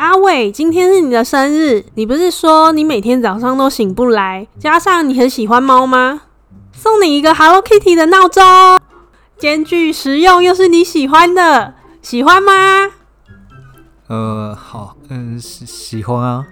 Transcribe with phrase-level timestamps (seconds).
[0.00, 6.22] 阿伟，今天是你的生日，你不是说你每天早上都醒不来，加上你很喜欢猫吗？
[6.72, 8.42] 送你一个 Hello Kitty 的闹钟，
[9.36, 12.52] 兼具实用又是你喜欢的，喜欢吗？
[14.06, 16.46] 呃，好，嗯，喜喜欢啊。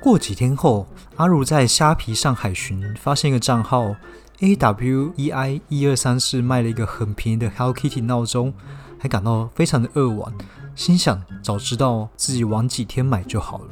[0.00, 3.96] 过几天后，阿如在虾皮上海巡，发现一个账号
[4.38, 8.54] A W E I 一二三四卖了一个很便宜的 Hello Kitty 闹钟，
[8.96, 10.32] 还感到非常的扼腕。
[10.76, 13.66] 心想，早知道自己晚几天买就好了。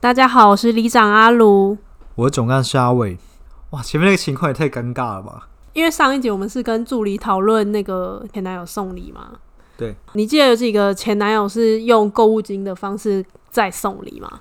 [0.00, 1.78] 大家好，我是里长阿卢，
[2.16, 3.16] 我的总干事阿伟。
[3.70, 5.48] 哇，前面那个情况也太尴尬了吧？
[5.74, 9.30] 因为上一集我们是跟助理讨论那个前男友送礼嘛。
[9.76, 14.40] 对，你记得有几个前男友是用购物金的方式在送礼吗？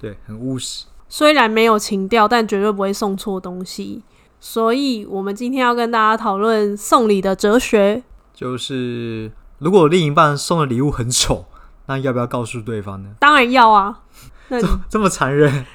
[0.00, 0.86] 对，很务实。
[1.08, 4.04] 虽然没有情调，但绝对不会送错东西。
[4.38, 8.04] 所以我们今天要跟大家讨论送礼的哲学。
[8.38, 11.46] 就是如果另一半送的礼物很丑，
[11.86, 13.08] 那要不要告诉对方呢？
[13.18, 14.04] 当然要啊！
[14.46, 15.66] 那这这么残忍，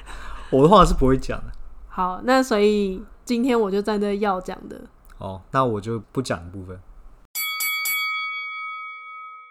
[0.48, 1.52] 我的话是不会讲的。
[1.88, 4.80] 好，那所以今天我就站在要讲的。
[5.18, 6.80] 哦，那我就不讲部分。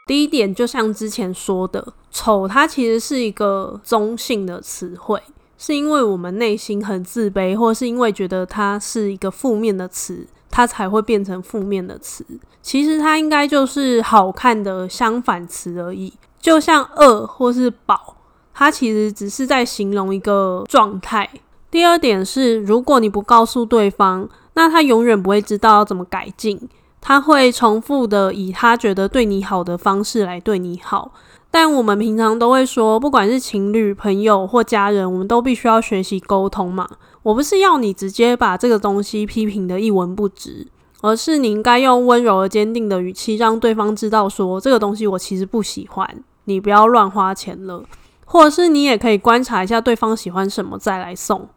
[0.08, 5.22] 第一点，就像之前说的，丑它其实是一个中性的词汇，
[5.60, 10.28] 是因为我们内心很自卑，或是因为觉得它是一个负面的词。
[10.56, 12.24] 它才会变成负面的词，
[12.62, 16.14] 其实它应该就是好看的相反词而已。
[16.40, 18.16] 就像饿或是饱，
[18.54, 21.28] 它其实只是在形容一个状态。
[21.72, 26.70] 第二点是，如果你不告诉对方，那他永远不会知道要怎么改进，
[27.02, 31.12] 他会重复的以他觉得对你好的方式来对你好。
[31.56, 36.90] 但我们平常都会说，不管是情侣、朋友或家人，我们都必须要学习沟通嘛。
[37.22, 40.66] 我不是要你直接把这个东西批评得一文不值，
[41.02, 47.84] 而是你应该用温柔而坚定的语气，让对方知道说这个东西我其实不喜欢，你不要乱花钱了。
[48.26, 51.48] 或者是你也可以观察一下对方喜欢什么再来送。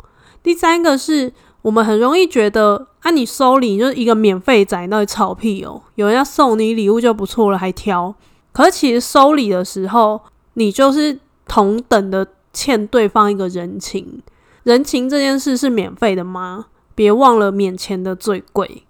[0.43, 8.15] 第三个是我们很容易觉得啊，你收礼就是一个免费仔，那里吵屁哦，有人要送你礼物就不错了，还挑。
[8.57, 10.23] 可是其实收礼的时候，
[10.55, 14.23] 你就是同等的欠对方一个人情。
[14.63, 16.69] 人情这件事是免费的吗？
[16.95, 18.85] 别忘了免钱的最贵。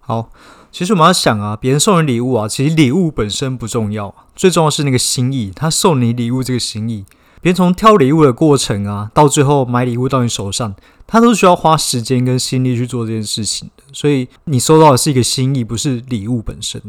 [0.00, 0.30] 好，
[0.70, 5.50] 其实我们要想啊，别人送人礼物啊，其实礼物本身不重要，最重要是那个心意。
[5.56, 7.06] 他送你礼物这个心意，
[7.40, 10.74] 别人从挑礼物的过程啊，到最后买礼物到你手上，
[11.06, 13.82] 他都需要花时间跟心力去做这件事情的。
[13.92, 16.80] 所以你收到的是一个心意，不是礼物本身。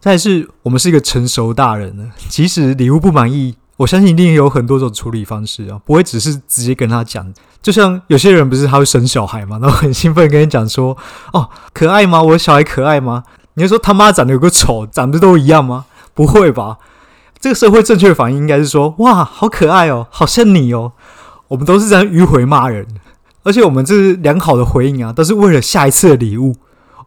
[0.00, 3.56] 但是我们是一个成熟大人了，即使礼物不满意。
[3.78, 7.34] 我相信一定有很多种处理方式啊，不会只是直接跟他讲。
[7.60, 10.96] 就像有些人不是他会生小孩嘛，然后很兴奋跟你讲说
[11.34, 12.22] ：“哦，可爱吗？
[12.22, 13.24] 我的小孩可爱吗？”
[13.54, 15.84] 你就说他妈长得有个丑，长得都一样吗？
[16.14, 16.78] 不会吧？
[17.38, 20.92] 这个社会正确的反应应该是说：“哇，好可爱哦，好像你哦。”
[21.48, 22.86] 我们都是这样迂回骂人，
[23.42, 26.54] 而且我们这是良好的回应啊，都是为了下一次的礼物。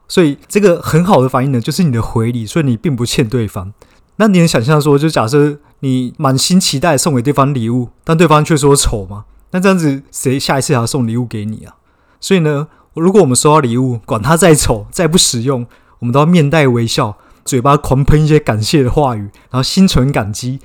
[0.08, 3.74] 所以这个很好的反应呢，就是你的回礼，所以你并不欠对方。
[4.16, 5.58] 那你能想象说，就假设。
[5.82, 9.24] 你满心期待送给对方礼物，但对方却说丑吗？
[9.52, 11.76] 那这样子谁下一次还要送礼物给你啊？
[12.20, 15.66] 所以呢，如果我们收到礼物，管它再丑再不实用，
[16.00, 17.16] 我们都要面带微笑，
[17.50, 20.60] 嘴巴狂喷一些感谢的话语，然后心存感激。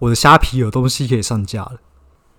[0.00, 1.76] 我的虾皮有东西可以上架了。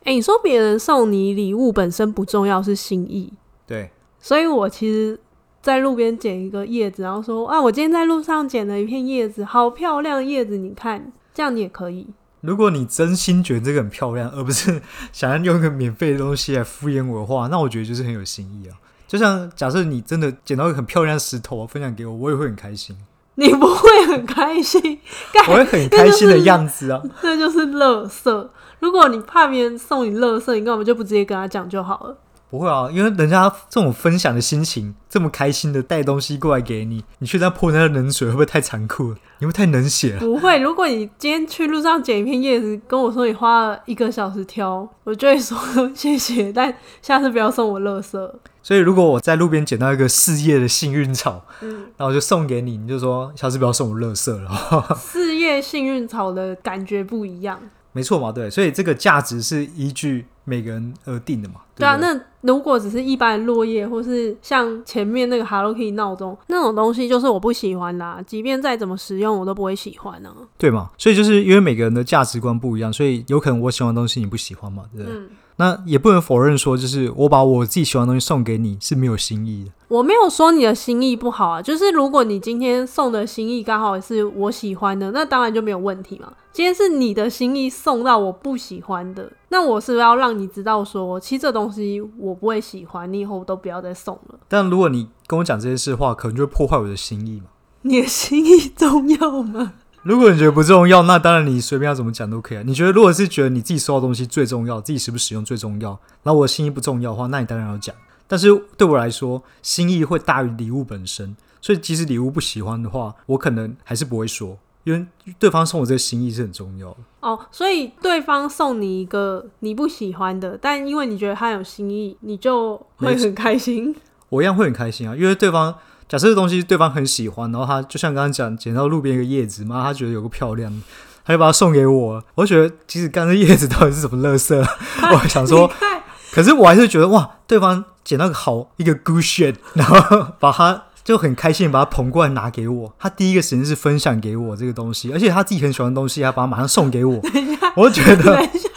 [0.02, 3.34] 哎、欸，你说别人送你礼物本身不重要，是心意。
[3.66, 5.20] 对，所以我其实
[5.64, 11.12] 在路边捡一个叶子，然后说啊，我今天在路上捡了一片叶子，好漂亮叶子，你看。
[11.34, 12.08] 这样你也可以。
[12.42, 14.80] 如果你真心觉得这个很漂亮，而不是
[15.12, 18.78] 想要用一个免费的东西来敷衍我的话，那我觉得就是很有心意啊。
[19.08, 22.96] 就像假设你真的捡到一个很漂亮的石头分享给我，我也会很开心。
[23.40, 25.00] 你不会很开心？
[25.48, 27.02] 我会很开心的样子啊。
[27.22, 28.52] 这就是乐色。
[28.80, 32.18] 如果你怕别人送你乐色，你根本就不直接跟他讲就好了。
[32.50, 39.18] 不会啊，因为人家这种分享的心情，这么开心的带东西过来给你，你却在泼人家冷水，会不会太残酷了？
[39.40, 40.20] 你会太冷血了？
[40.20, 45.58] 不会，如果你今天去路上捡一片叶子，跟我说你花了一个小时挑，我就会说
[45.94, 48.32] 谢谢，但下次不要送我垃圾。
[48.68, 54.52] 所以如果我在路边捡到一个四叶的幸运草，嗯，然后我就送给你，你就说下次不要送我垃圾了。
[55.00, 57.58] 四叶幸运草的感觉不一样，
[57.94, 61.62] 没错嘛，对，所以这个价值是依据每个人而定的嘛。
[61.76, 68.22] 对，对啊，那如果只是一般的落叶，或是像前面那个 Hello Kitty 闹钟那种东西，就是我不喜欢啦。
[68.28, 70.44] 即便再怎么实用，我都不会喜欢呢、啊。
[70.58, 70.90] 对嘛？
[70.98, 75.18] 所以就是因为每个人的价值观不一样，所以有可能我喜欢的东西你不喜欢嘛，对不对？
[75.18, 79.72] 嗯那也不能否认说，就是我把我自己喜欢的东西送给你是没有心意的。
[79.88, 86.32] 我没有说你的心意不好啊，就是如果你今天送的心意刚好是我喜欢的，那当然就没有问题嘛。
[86.52, 94.40] 今天是你的心意送到我不喜欢的，那我是不是要让你知道说，其实这东西我不会喜欢，你以后都不要再送了。
[94.48, 97.48] 但如果你跟我讲这件事的话，可能就会破坏我的心意嘛。
[97.84, 99.74] 你的心意重要吗？
[100.08, 102.64] 如果你觉得不重要，那当然你随便要怎么讲都可以啊。
[102.66, 107.94] 你觉得如果是觉得你自己收到东西最重要，自己使不使用最重要，然后我的心意不重要的话，那你当然要讲。
[108.26, 115.06] 但是对我来说，心意会大于礼物本身，所以即使礼物不喜欢的话，我可能还是不会说，因为
[115.38, 116.98] 对方送我这个心意是很重要的。
[117.20, 123.94] 哦，所以对方送你一个你不喜欢的，但因为你觉得他有心意，你就会很开心。
[124.30, 125.76] 我一样会很开心啊，因为对方。
[126.08, 130.82] 假设这东西对方很喜欢，然后他就像刚刚讲，捡到路边一个叶子嘛，他觉得有个漂亮，
[131.26, 132.24] 他就把它送给我。
[132.36, 134.56] 我觉得其实刚才叶子到底是什么垃圾？
[135.14, 135.70] 我想说，
[136.32, 142.94] 可是我还是觉得哇，对方捡到个好一个 good shit，然后把它就很开心把它捧过来拿给我。
[142.98, 147.22] 他第一个时间是分享给我这个东西，而且他自己很喜欢的东西，他把它马上送给我。
[147.76, 148.70] 我就觉得，等一下，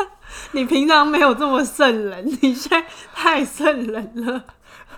[0.52, 2.84] 你平常没有这么圣人，你现在
[3.14, 4.44] 太圣人了。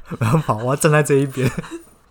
[0.09, 1.51] 没办法，我要站在这一边。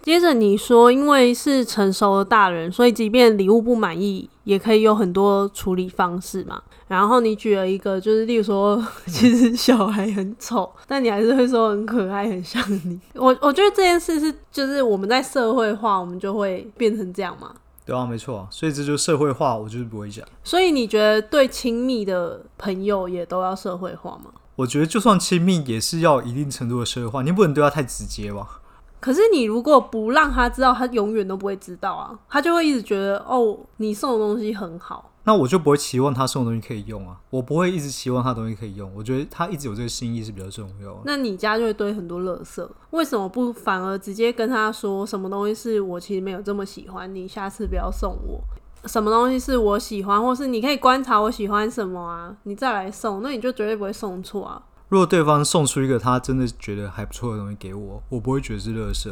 [0.01, 6.61] 接着你说，因为是成熟的大人，所以即便礼物不满意，也可以有很多处理方式嘛。
[6.87, 12.99] 然后你举了一个，就是例如说， 其实小孩很丑，但你还是会说很可爱，很像你。
[13.13, 17.53] 我我觉得这件事是，就是我们在社会化，我们就会变成这样嘛。
[17.85, 20.25] 对啊，没错，所以这就是社会化，我就是不会讲。
[20.43, 24.31] 所以你觉得对亲密的朋友也都要社会化吗？
[24.57, 28.60] 我觉得就算亲密，也是要一定程度的社会化，你不能对他太直接吧。
[29.01, 40.99] 可是你如果不让他知道，他永远都不会知道啊，他就会一直觉得哦，你送的东西很好，那我就不会期望他送的东西可以用啊，我不会一直期望他东西可以用，我觉得他一直有这个心意是比较重要的。
[41.05, 48.39] 那你家就会堆很多垃圾，为什么不反而直接跟他说什么东西是我其实没有这么喜欢，你下次不要送我，
[48.87, 54.61] 什么东西是我喜欢，或是你可以观察我喜欢什么啊，你再来送，那你就绝对不会送错啊。
[54.91, 59.09] 如果对方送出一个他真的觉得还不错的东西给我，我不会觉得是垃圾，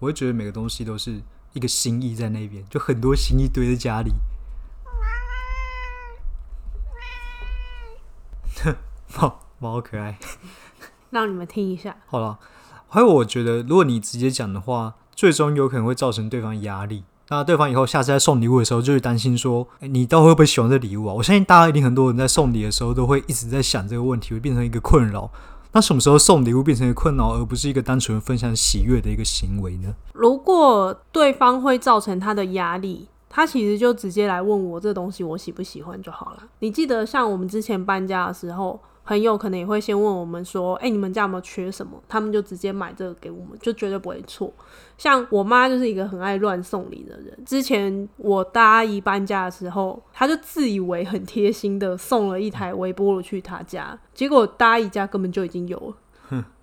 [0.00, 1.22] 我会觉得每个东西都是
[1.52, 4.10] 一个心意在那边，就很多心意堆在家里。
[9.16, 10.18] 猫猫好可爱，
[11.10, 11.96] 让你们听一下。
[12.06, 12.40] 好了，
[12.88, 17.04] 还有我觉得，如果你直接讲的话，最终有可能会造成对方压力。
[17.30, 25.30] 那对方以后下次在送礼物的时候，就会担心说：“欸，你到底会不会喜欢这礼物啊？”我相信大家一定很多人在送礼的时候都会一直在想这个问题，会变成一个困扰。
[25.72, 29.94] 那什么时候送礼物变成一个困扰，而不是一个单纯分享喜悦的一个行为呢？
[30.12, 36.42] 如果对方会造成他的压力，他其实就直接来问我这东西我喜不喜欢就好了。
[36.58, 38.80] 你记得像我们之前搬家的时候。
[39.10, 44.52] 朋友可能也会先问我们说：“哎、你们家有没有缺什么？”他们就直接买这个给我们，就绝对不会错。
[44.96, 47.36] 像我妈就是一个很爱乱送礼的人。
[47.44, 55.96] 之前我大姨搬家的时候，她就自以为很贴心的送了一台微波炉去她家，结果大姨家根本就已经有了。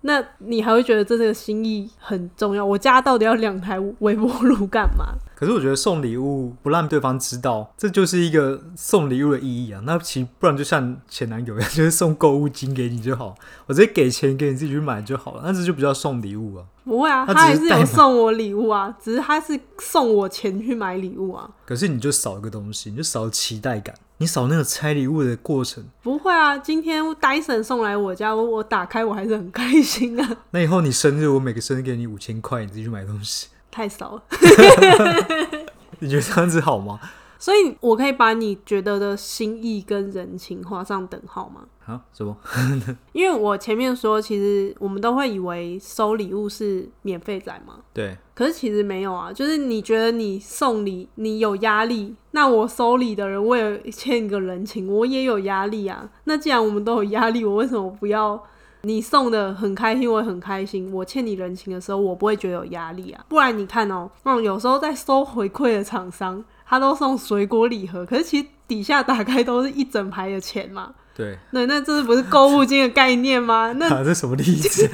[0.02, 2.64] 那你还会觉得这个心意很重要？
[2.64, 5.06] 我家到底要两台微波炉干嘛？
[5.34, 9.80] 可是我觉得送礼物不让对方知道，这就是一个送礼物的意义啊。
[9.84, 13.34] 那其不然就像前男友一样，就是送购物金给你就好，
[13.66, 15.42] 我直接给钱给你自己去买就好了。
[15.44, 16.64] 那这就比较送礼物啊。
[16.88, 21.48] 不会啊，他还是有送我礼物啊，只是他是送我钱去买礼物啊。
[21.66, 25.84] 可是你就少一个东西，你就少了期待感，你少那个拆礼物的过程。
[26.02, 30.38] 不会啊，今天戴森送来我家，我我打开我还是很开心啊。
[30.50, 33.48] 那以后你生日，我每个生日给你五千块，你自己去买东西。
[33.70, 34.22] 太少了。
[36.00, 36.98] 你觉得这样子好吗？
[37.38, 41.62] 所以，我可以把你觉得的心意跟人情画上等号吗？
[41.88, 42.00] 啊？
[42.12, 42.36] 什么？
[43.12, 47.76] 因为我前面说，其实我们都会以为收礼物是免费仔嘛。
[47.94, 48.16] 对。
[48.34, 56.08] 可是其实没有啊，就是你觉得你送礼你有压力，那我收礼的人我也欠一个人情，我也有压力啊。
[56.24, 58.40] 那既然我们都有压力，我为什么不要
[58.82, 60.92] 你送的很开心，我也很开心。
[60.92, 63.24] 我欠你人情的时候，我不会觉得有压力啊。
[63.28, 66.44] 不然你看哦，嗯，有时候在收回馈的厂商。
[66.70, 70.92] 他都送水果礼盒，可是其实底下打开都是一整排的钱嘛。
[71.18, 73.72] 对，那那这是不是购物金的概念吗？
[73.72, 74.88] 那、啊、这什么例子？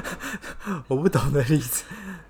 [0.86, 1.84] 我不懂的例子。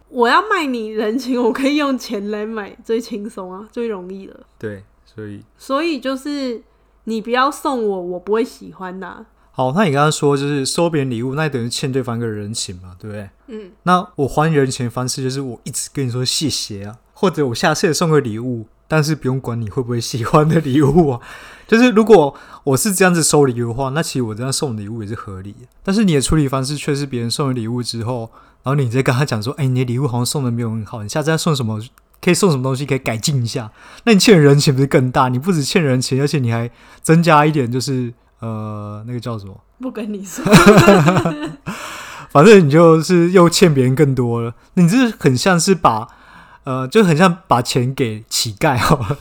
[0.09, 4.37] 我要卖你人情，我可以用钱来买，最轻松啊，最容易了。
[4.57, 6.63] 对，所以所以就是
[7.03, 9.27] 你不要送我，我不会喜欢的、啊。
[9.51, 13.29] 好，那你刚刚说就是收别人礼物，那等于欠对方一个人情嘛，对不对？
[13.49, 13.73] 嗯。
[13.83, 21.21] 那我还人情的方式就是我一直跟你说谢谢啊，或者我下次也送个礼物，但是不用管你会不会喜欢的礼物啊。
[21.69, 25.69] 就是如果我是这样子收礼物的话，那其实我这样送礼物也是合理的。
[25.85, 28.31] 但是你的处理方式却是别人送了礼物之后。
[28.63, 31.81] 然后你再跟他讲说：“哎，你的礼物好像送的没有很好，你下次要送什么？
[32.21, 32.85] 可以送什么东西？
[32.85, 33.71] 可以改进一下。
[34.05, 35.31] 那你欠人情不是更大？
[35.31, 36.71] 你不止欠人情，而且你还
[37.01, 39.59] 增加一点，就是呃，那个叫什么？
[39.81, 40.45] 不跟你说，
[42.29, 44.53] 反正你就是又欠别人更多了。
[44.75, 46.07] 你这很像是把
[46.65, 49.19] 呃，就很像把钱给乞丐 好了。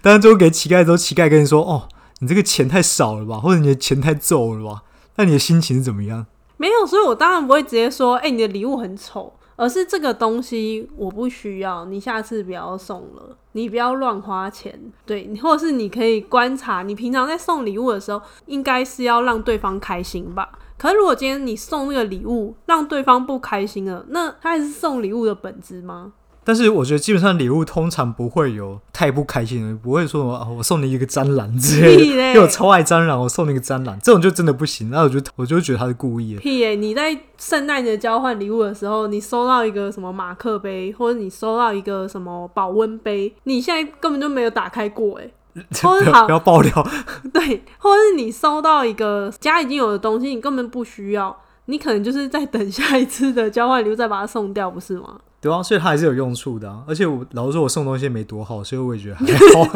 [0.00, 1.88] 但是最后给乞丐之后，乞丐跟你说：‘哦，
[2.20, 3.38] 你这个钱太少了吧？
[3.38, 4.82] 或者你的钱太皱了吧？’
[5.16, 6.26] 那你的心情是怎么样？”
[6.58, 20.50] 没有，所以我当然不会直接说，哎、你的礼物很丑，而是这个东西我不需要，你下次不要送了，你不要乱花钱，对，或者是你可以观察，你平常在送礼物的时候，应该是要让对方开心吧。
[20.78, 26.12] 可是如果今天你送那个礼物让对方不开心了，那他还是送礼物的本质吗？
[26.44, 34.90] 但是我觉得基本上礼物通常不会有太不开心的，不会说什么啊，我送你一个蟑螂之类的，因为我超爱蟑螂，我送你一个蟑螂，这种就真的不行。
[34.90, 36.40] 那我就我就觉得他是故意的。
[36.40, 36.74] 屁耶！
[36.74, 45.30] 你在圣诞节交换礼物的时候，你收到一个什么马克杯，或者你收到一个什么保温杯，你现在根本就没有打开过，哎，
[45.82, 46.72] 或者好不要爆料，
[47.32, 55.20] 对，或者是你收到一个家已经有的东西，你根本不需要，你可能就是在等下一次的交换礼物再把它送掉，不是吗？
[55.42, 56.84] 对啊，所以它还是有用处的啊。
[56.86, 59.68] 而且我老实说，我送东西没多好，所以我也觉得还好。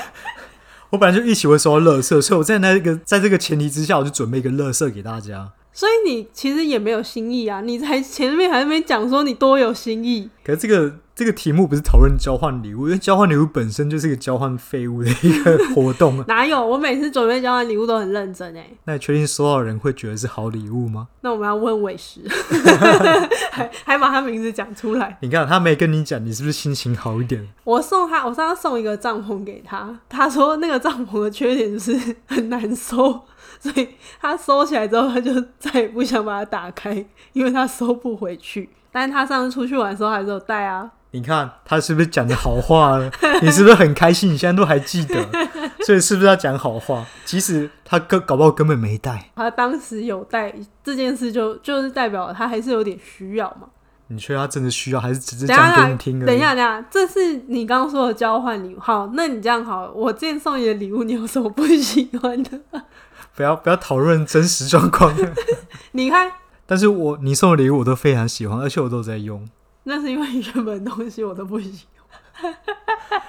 [0.90, 5.52] 我本来就一起会收到垃圾，所以我在那个在这个前提之下，我就准备一个垃圾给大家。
[5.72, 10.30] 所以你其实也没有心意啊，你才前面还没讲说你多有心意。
[10.42, 16.24] 可是这个这个题目不是讨论交换礼物，因为交换礼物本身就是一个交换废物的一个活动啊。
[16.26, 16.60] 哪有？
[16.60, 18.68] 我每次准备交换礼物都很认真哎。
[18.84, 21.06] 那你确定收到的人会觉得是好礼物吗？
[21.20, 22.20] 那我们要问伟石，
[23.52, 25.16] 还还把他名字讲出来。
[25.20, 27.46] 你看他没跟你讲，你是不是心情好一点？
[27.62, 33.20] 我送他，我上次送一个帐篷给他，他说那个帐篷的缺点就是很难收。
[33.60, 33.88] 所以
[34.20, 38.68] 他收起来之后，他就再也不想把它打开，因为他收不回去。
[38.90, 40.90] 但是他上次出去玩的时候还是有带啊。
[41.14, 43.08] 你看他是不是讲的好话了？
[43.40, 44.32] 你是不是很开心？
[44.32, 45.24] 你现在都还记得？
[45.86, 47.06] 所以是不是要讲好话？
[47.24, 50.52] 即使他根搞不好根本没带，他当时有带
[50.82, 53.68] 这件事就，就就是代表他还是有点需要嘛。
[54.08, 56.26] 你觉得他真的需要，还是只是讲给你听而已？
[56.26, 58.80] 等一下，等一下，这是你刚刚说的交换礼物。
[58.80, 62.60] 好，那你这样好了，我之前送你的礼物，你有什么不喜欢的？
[63.36, 65.14] 不要不要讨论真实状况。
[65.92, 66.28] 你看，
[66.66, 69.48] 但是我你送的礼物我都非常喜欢，而且我都在用。
[69.84, 72.54] 那是因为原本东西我都不喜欢。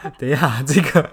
[0.17, 1.11] 等一下，这个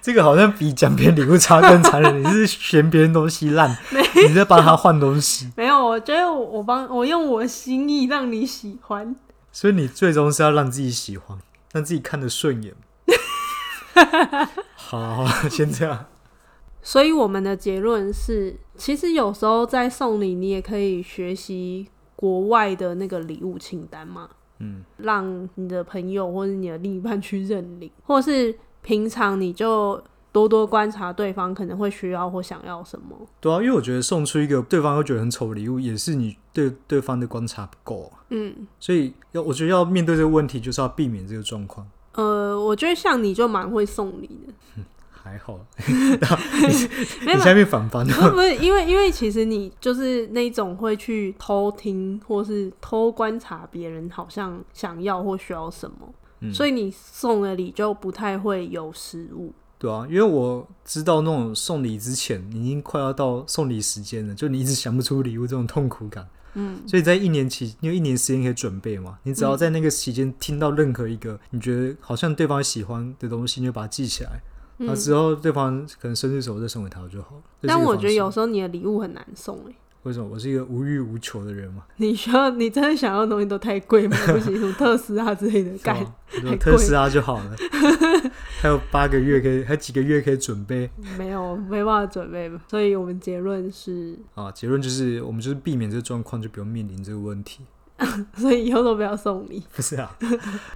[0.00, 2.22] 这个好像比讲别人礼物差更残忍。
[2.22, 3.76] 你是嫌别人东西烂，
[4.26, 5.50] 你在帮他换东西。
[5.56, 9.14] 没有，我觉得我帮我用我的心意让你喜欢。
[9.52, 11.38] 所以你最终是要让自己喜欢，
[11.72, 12.74] 让自己看得顺眼。
[14.74, 16.06] 好，好，先这样。
[16.82, 21.88] 所以我们的结论是，其实有时候在送礼，你也可以学习
[22.20, 24.28] 国外的那个礼物清单嘛。
[24.60, 33.16] 嗯，让你的朋友或者你的另一半去认领，或是平常你就多多观察对方可能会需要或想要什么。
[33.40, 38.24] 对啊，因为我觉得送出一个对方会觉得很丑的礼物，也是你对对方的观察不够啊。
[38.30, 41.86] 嗯，所以要我觉得要面对这个问题，就是要避免这个状况。
[42.14, 44.82] 呃，我觉得像你就蛮会送礼的。
[45.28, 59.52] 还好， 你你下面反翻不 不是因为因为其实你就是那种会去偷听或是偷观察别人好像想要或需要什么，嗯、所以你送的礼就不太会有失误。
[59.78, 66.26] 对啊，因为我知道那种送礼之前，你已经快要到送礼时间了，就你一直想不出礼物这种痛苦感。
[66.54, 74.40] 嗯，所以在一年期，因为一年时间可以准备嘛，你只要在那个期间听到任何一个你觉得好像对方喜欢的东西，你就把它记起来。
[74.78, 77.42] 那、嗯、之后对方可能生日时候再送给他就好了。
[77.62, 79.76] 但我觉得有时候你的礼物很难送哎、欸。
[80.04, 80.28] 为什么？
[80.28, 81.82] 我是一个无欲无求的人嘛。
[81.96, 84.16] 你需要你真的想要的东西都太贵吗？
[84.28, 86.06] 不行，什么特斯拉之类的， 干
[86.58, 87.56] 特斯拉就好了。
[88.62, 90.88] 还有八个月可以，还有几个月可以准备。
[91.18, 92.50] 没有，没办法准备。
[92.70, 97.64] 所以我们结论是啊，结论就是我们就是避免这个状况，就不用面临这个问题。
[98.36, 99.62] 所以以后都不要送礼。
[99.74, 100.10] 不是啊，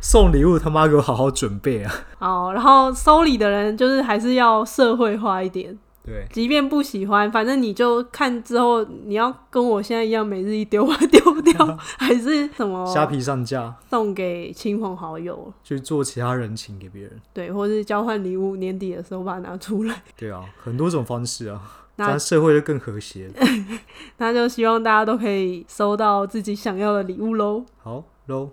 [0.00, 1.92] 送礼物他妈给我好好准备啊！
[2.18, 5.78] 好，然后收礼的人就是还是要社会化一点。
[6.04, 20.02] 对，即便不喜欢，反正你就看之后，你要跟我现在一样，每日一丢 丢掉， 还是什么虾皮上架送给亲朋好友，去做其他人情给别人，对，或是交换礼物，年底的时候把它拿出来。
[20.16, 21.62] 对啊，很多种方式啊，
[21.96, 23.30] 那咱社会就更和谐。
[24.18, 27.64] 那就希望大家都可以收到自己想要的礼物喽。
[27.82, 28.50] 好喽，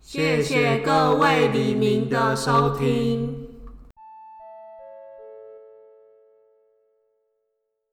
[0.00, 3.51] 谢谢各位黎明的收听。